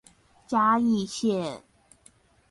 [0.47, 1.61] 嘉義線